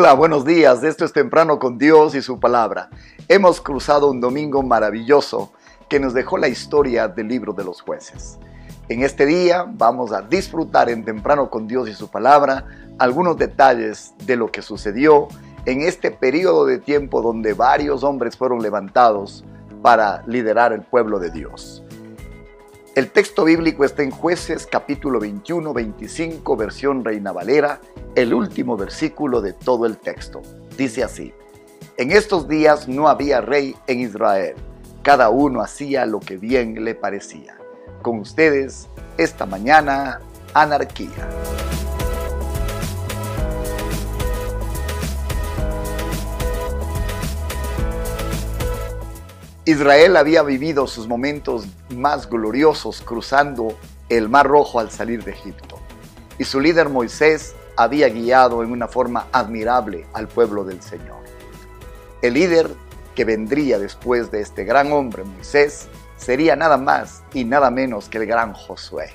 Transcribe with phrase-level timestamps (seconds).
[0.00, 0.84] Hola, buenos días.
[0.84, 2.88] Esto es Temprano con Dios y su palabra.
[3.26, 5.52] Hemos cruzado un domingo maravilloso
[5.88, 8.38] que nos dejó la historia del libro de los jueces.
[8.88, 12.64] En este día vamos a disfrutar en Temprano con Dios y su palabra
[13.00, 15.26] algunos detalles de lo que sucedió
[15.64, 19.44] en este periodo de tiempo donde varios hombres fueron levantados
[19.82, 21.82] para liderar el pueblo de Dios.
[22.98, 27.80] El texto bíblico está en jueces capítulo 21, 25, versión Reina Valera,
[28.16, 30.42] el último versículo de todo el texto.
[30.76, 31.32] Dice así,
[31.96, 34.56] en estos días no había rey en Israel,
[35.02, 37.56] cada uno hacía lo que bien le parecía.
[38.02, 40.18] Con ustedes, esta mañana,
[40.52, 41.67] anarquía.
[49.68, 53.76] Israel había vivido sus momentos más gloriosos cruzando
[54.08, 55.78] el Mar Rojo al salir de Egipto.
[56.38, 61.18] Y su líder Moisés había guiado en una forma admirable al pueblo del Señor.
[62.22, 62.70] El líder
[63.14, 68.16] que vendría después de este gran hombre Moisés sería nada más y nada menos que
[68.16, 69.10] el gran Josué.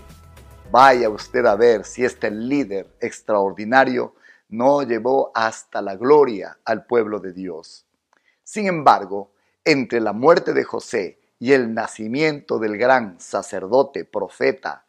[0.70, 4.14] Vaya usted a ver si este líder extraordinario
[4.50, 7.88] no llevó hasta la gloria al pueblo de Dios.
[8.44, 9.33] Sin embargo,
[9.66, 14.86] entre la muerte de José y el nacimiento del gran sacerdote, profeta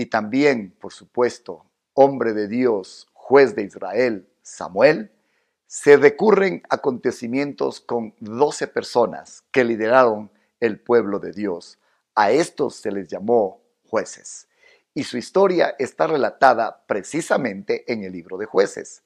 [0.00, 5.12] y también, por supuesto, hombre de Dios, juez de Israel, Samuel,
[5.66, 11.78] se recurren acontecimientos con doce personas que lideraron el pueblo de Dios.
[12.14, 14.48] A estos se les llamó jueces.
[14.94, 19.02] Y su historia está relatada precisamente en el libro de jueces,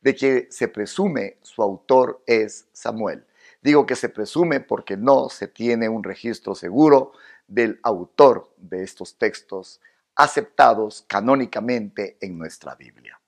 [0.00, 3.26] de que se presume su autor es Samuel.
[3.68, 7.12] Digo que se presume porque no se tiene un registro seguro
[7.46, 9.82] del autor de estos textos
[10.14, 13.20] aceptados canónicamente en nuestra Biblia.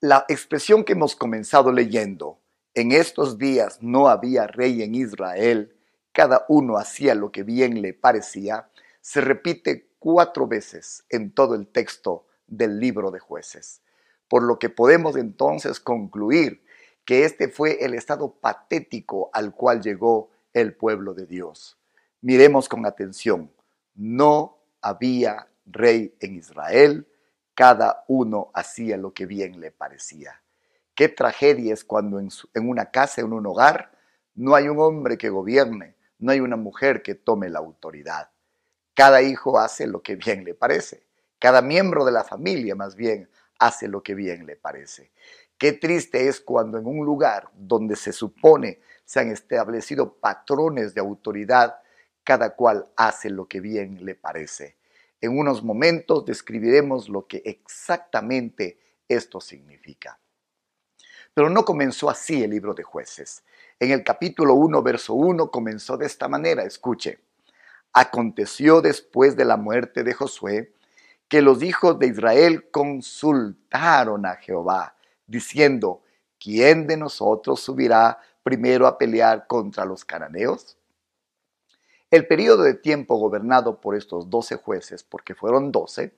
[0.00, 2.40] La expresión que hemos comenzado leyendo,
[2.74, 5.76] en estos días no había rey en Israel,
[6.10, 8.68] cada uno hacía lo que bien le parecía,
[9.00, 13.80] se repite cuatro veces en todo el texto del libro de jueces,
[14.26, 16.64] por lo que podemos entonces concluir
[17.04, 21.78] que este fue el estado patético al cual llegó el pueblo de Dios.
[22.20, 23.50] Miremos con atención,
[23.94, 27.06] no había rey en Israel,
[27.54, 30.42] cada uno hacía lo que bien le parecía.
[30.94, 32.30] Qué tragedia es cuando en,
[32.68, 33.92] una casa, en un hogar,
[34.34, 38.30] no hay un hombre que gobierne, no hay una mujer que tome la autoridad.
[38.94, 41.06] Cada hijo hace lo que bien le parece.
[41.38, 45.10] Cada miembro de la familia, más bien, hace lo que bien le parece.
[45.62, 51.00] Qué triste es cuando en un lugar donde se supone se han establecido patrones de
[51.00, 51.76] autoridad,
[52.24, 54.76] cada cual hace lo que bien le parece.
[55.20, 60.18] En unos momentos describiremos lo que exactamente esto significa.
[61.32, 63.44] Pero no comenzó así el libro de jueces.
[63.78, 67.20] En el capítulo 1, verso 1 comenzó de esta manera, escuche.
[67.92, 70.72] Aconteció después de la muerte de Josué
[71.28, 74.96] que los hijos de Israel consultaron a Jehová
[75.32, 76.02] diciendo,
[76.38, 80.76] ¿quién de nosotros subirá primero a pelear contra los cananeos?
[82.10, 86.12] El periodo de tiempo gobernado por estos doce jueces, porque fueron doce,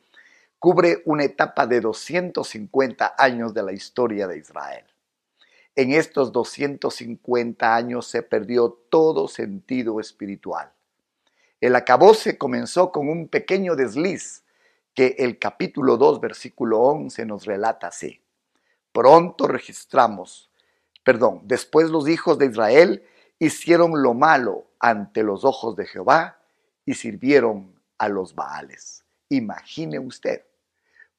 [0.59, 4.85] cubre una etapa de 250 años de la historia de Israel.
[5.77, 10.73] En estos 250 años se perdió todo sentido espiritual.
[11.61, 14.43] El acabose comenzó con un pequeño desliz
[14.93, 18.24] que el capítulo 2, versículo 11 nos relata así
[18.95, 20.51] pronto registramos,
[21.05, 23.05] perdón, después los hijos de Israel
[23.41, 26.39] hicieron lo malo ante los ojos de Jehová
[26.87, 29.05] y sirvieron a los Baales.
[29.29, 30.45] Imagine usted,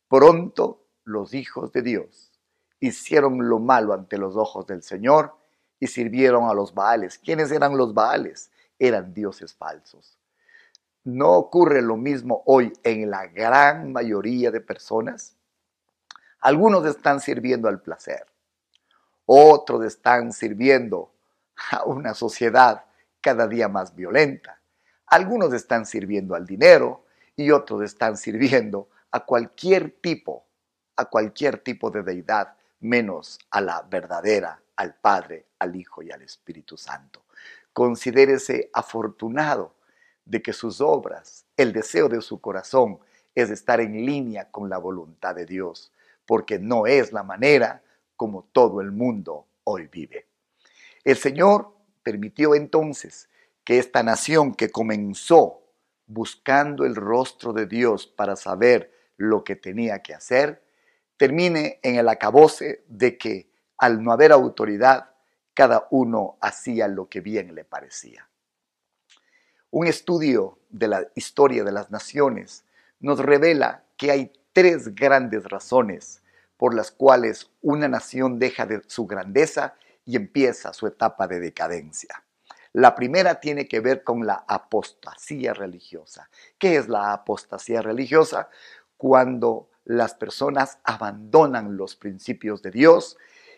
[0.07, 2.31] pronto los hijos de Dios
[2.79, 5.35] hicieron lo malo ante los ojos del Señor
[5.79, 7.17] y sirvieron a los Baales.
[7.17, 8.51] ¿Quiénes eran los Baales?
[8.79, 10.17] Eran dioses falsos.
[11.03, 15.34] ¿No ocurre lo mismo hoy en la gran mayoría de personas?
[16.41, 18.25] Algunos están sirviendo al placer,
[19.25, 21.11] otros están sirviendo
[21.71, 22.85] a una sociedad
[23.21, 24.59] cada día más violenta,
[25.07, 27.05] algunos están sirviendo al dinero
[27.35, 30.45] y otros están sirviendo a cualquier tipo,
[30.95, 36.21] a cualquier tipo de deidad, menos a la verdadera, al Padre, al Hijo y al
[36.21, 37.23] Espíritu Santo.
[37.73, 39.73] Considérese afortunado
[40.25, 42.99] de que sus obras, el deseo de su corazón,
[43.33, 45.91] es estar en línea con la voluntad de Dios
[46.25, 47.83] porque no es la manera
[48.15, 50.27] como todo el mundo hoy vive.
[51.03, 53.29] El Señor permitió entonces
[53.63, 55.61] que esta nación que comenzó
[56.07, 60.63] buscando el rostro de Dios para saber lo que tenía que hacer,
[61.17, 65.11] termine en el acabose de que al no haber autoridad,
[65.53, 68.29] cada uno hacía lo que bien le parecía.
[69.71, 72.65] Un estudio de la historia de las naciones
[72.99, 76.23] nos revela que hay tres grandes razones
[76.55, 79.75] por las cuales una nación deja de su grandeza
[80.05, 82.23] y empieza su etapa de decadencia.
[82.71, 86.29] La primera tiene que ver con la apostasía religiosa.
[86.57, 88.47] ¿Qué es la apostasía religiosa?
[88.95, 93.17] Cuando las personas abandonan los principios de Dios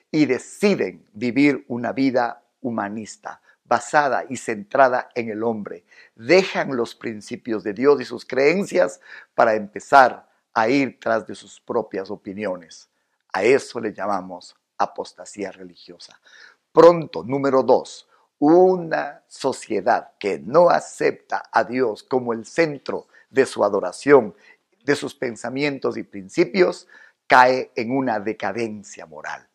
[0.10, 5.86] y deciden vivir una vida humanista, basada y centrada en el hombre.
[6.16, 9.00] Dejan los principios de Dios y sus creencias
[9.36, 10.27] para empezar
[10.58, 12.90] a ir tras de sus propias opiniones.
[13.32, 16.20] A eso le llamamos apostasía religiosa.
[16.72, 18.08] Pronto, número dos,
[18.40, 24.34] una sociedad que no acepta a Dios como el centro de su adoración,
[24.84, 26.88] de sus pensamientos y principios,
[27.28, 29.48] cae en una decadencia moral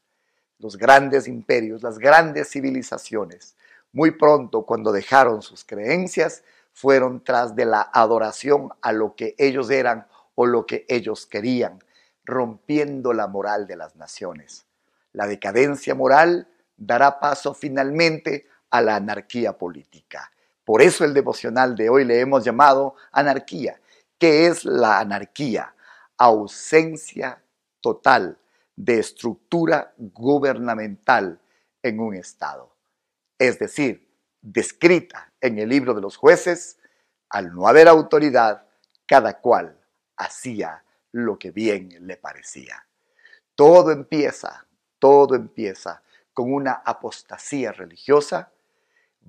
[0.62, 3.56] los grandes imperios, las grandes civilizaciones,
[3.92, 9.68] muy pronto cuando dejaron sus creencias, fueron tras de la adoración a lo que ellos
[9.70, 11.78] eran o lo que ellos querían,
[12.24, 14.66] rompiendo la moral de las naciones.
[15.12, 20.32] La decadencia moral dará paso finalmente a la anarquía política.
[20.64, 23.80] Por eso el devocional de hoy le hemos llamado anarquía.
[24.18, 25.74] ¿Qué es la anarquía?
[26.16, 27.42] Ausencia
[27.80, 28.38] total
[28.76, 31.40] de estructura gubernamental
[31.82, 32.74] en un Estado.
[33.38, 34.08] Es decir,
[34.40, 36.78] descrita en el libro de los jueces,
[37.28, 38.66] al no haber autoridad,
[39.06, 39.81] cada cual
[40.22, 40.82] hacía
[41.12, 42.86] lo que bien le parecía.
[43.54, 44.66] Todo empieza,
[44.98, 46.02] todo empieza
[46.32, 48.50] con una apostasía religiosa,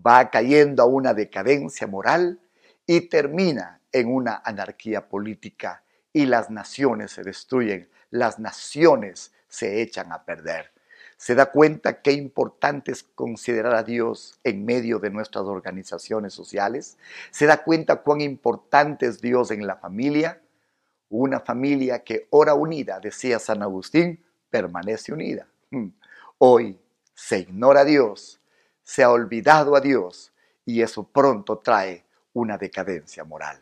[0.06, 2.40] va cayendo a una decadencia moral
[2.86, 10.12] y termina en una anarquía política y las naciones se destruyen, las naciones se echan
[10.12, 10.72] a perder.
[11.18, 16.98] Se da cuenta qué importante es considerar a Dios en medio de nuestras organizaciones sociales.
[17.31, 20.42] Se da cuenta cuán importante es Dios en la familia.
[21.15, 25.48] Una familia que ora unida, decía San Agustín, permanece unida.
[25.69, 25.89] Hmm.
[26.38, 26.80] Hoy
[27.13, 28.39] se ignora a Dios,
[28.83, 30.31] se ha olvidado a Dios
[30.65, 33.62] y eso pronto trae una decadencia moral.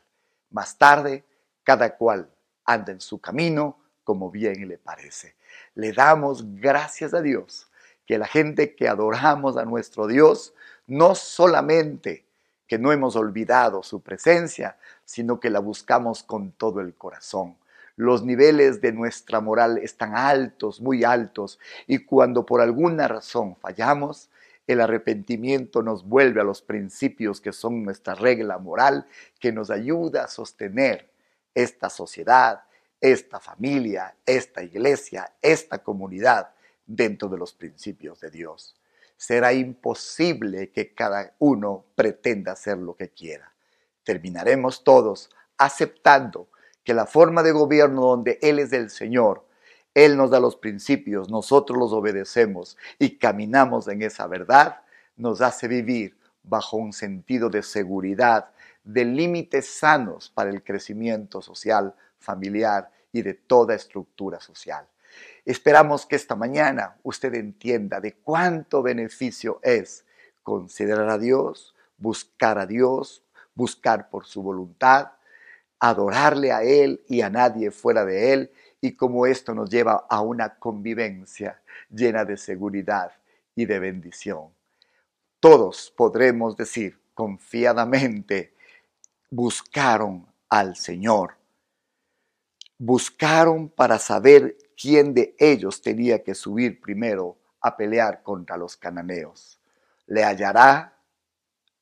[0.50, 1.24] Más tarde,
[1.64, 2.30] cada cual
[2.66, 5.36] anda en su camino como bien le parece
[5.76, 7.68] le damos gracias a Dios
[8.06, 10.54] que la gente que adoramos a nuestro Dios,
[10.88, 12.26] no solamente
[12.72, 17.58] que no hemos olvidado su presencia, sino que la buscamos con todo el corazón.
[17.98, 24.30] Los niveles de nuestra moral están altos, muy altos, y cuando por alguna razón fallamos,
[24.68, 29.06] el arrepentimiento nos vuelve a los principios que son nuestra regla moral,
[29.38, 31.10] que nos ayuda a sostener
[31.54, 32.64] esta sociedad,
[33.02, 36.52] esta familia, esta iglesia, esta comunidad
[36.86, 38.81] dentro de los principios de Dios.
[39.22, 43.54] Será imposible que cada uno pretenda hacer lo que quiera.
[44.04, 45.30] Terminaremos todos
[45.60, 46.48] aceptando
[46.84, 49.46] que la forma de gobierno donde Él es el Señor,
[49.94, 54.82] Él nos da los principios, nosotros los obedecemos y caminamos en esa verdad,
[55.16, 58.50] nos hace vivir bajo un sentido de seguridad,
[58.84, 64.88] de límites sanos para el crecimiento social, familiar y de toda estructura social.
[65.46, 70.06] Esperamos que esta mañana usted entienda de cuánto beneficio es
[70.44, 73.24] considerar a Dios, buscar a Dios,
[73.56, 75.12] buscar por su voluntad,
[75.80, 80.22] adorarle a Él y a nadie fuera de Él, y cómo esto nos lleva a
[80.22, 83.12] una convivencia llena de seguridad
[83.56, 84.50] y de bendición.
[85.40, 88.54] Todos podremos decir confiadamente,
[89.30, 91.42] buscaron al Señor
[92.84, 99.60] buscaron para saber quién de ellos tenía que subir primero a pelear contra los cananeos.
[100.08, 100.98] Le hallará,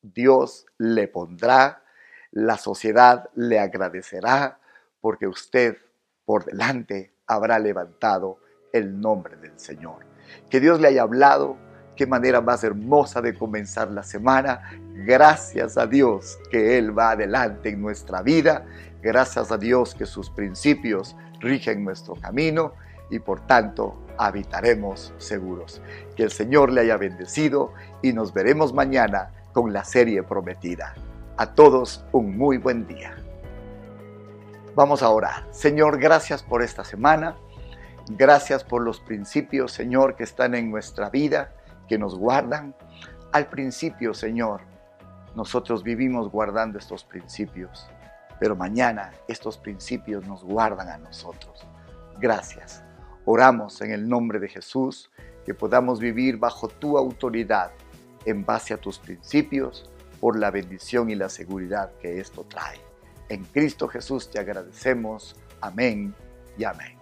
[0.01, 1.83] Dios le pondrá,
[2.31, 4.59] la sociedad le agradecerá,
[4.99, 5.77] porque usted
[6.25, 8.39] por delante habrá levantado
[8.73, 10.05] el nombre del Señor.
[10.49, 11.57] Que Dios le haya hablado,
[11.95, 14.61] qué manera más hermosa de comenzar la semana.
[15.05, 18.65] Gracias a Dios que Él va adelante en nuestra vida
[19.01, 22.73] Gracias a Dios que sus principios rigen nuestro camino
[23.09, 25.81] y por tanto habitaremos seguros.
[26.15, 30.93] Que el Señor le haya bendecido y nos veremos mañana con la serie prometida.
[31.37, 33.15] A todos un muy buen día.
[34.75, 35.47] Vamos a orar.
[35.51, 37.35] Señor, gracias por esta semana.
[38.11, 41.51] Gracias por los principios, Señor, que están en nuestra vida,
[41.87, 42.75] que nos guardan.
[43.31, 44.61] Al principio, Señor,
[45.35, 47.89] nosotros vivimos guardando estos principios
[48.39, 51.67] pero mañana estos principios nos guardan a nosotros.
[52.19, 52.83] Gracias.
[53.31, 55.11] Oramos en el nombre de Jesús
[55.45, 57.69] que podamos vivir bajo tu autoridad
[58.25, 59.87] en base a tus principios
[60.19, 62.79] por la bendición y la seguridad que esto trae.
[63.29, 65.35] En Cristo Jesús te agradecemos.
[65.61, 66.15] Amén
[66.57, 66.97] y amén.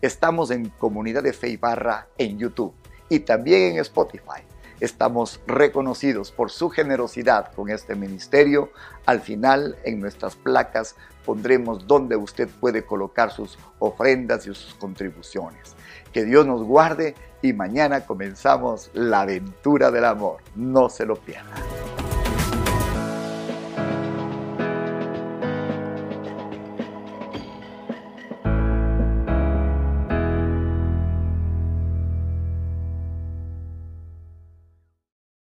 [0.00, 2.74] Estamos en Comunidad de Fe y Barra en YouTube
[3.08, 4.51] y también en Spotify.
[4.82, 8.72] Estamos reconocidos por su generosidad con este ministerio.
[9.06, 15.76] Al final, en nuestras placas pondremos donde usted puede colocar sus ofrendas y sus contribuciones.
[16.12, 20.38] Que Dios nos guarde y mañana comenzamos la aventura del amor.
[20.56, 21.71] No se lo pierda.